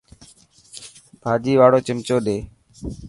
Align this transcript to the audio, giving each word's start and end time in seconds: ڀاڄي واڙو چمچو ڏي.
ڀاڄي 1.21 1.53
واڙو 1.59 1.79
چمچو 1.87 2.17
ڏي. 2.25 2.37